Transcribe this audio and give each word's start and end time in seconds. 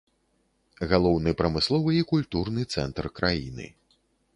Галоўны 0.93 1.35
прамысловы 1.43 1.91
і 2.01 2.03
культурны 2.15 2.61
цэнтр 2.73 3.15
краіны. 3.21 3.75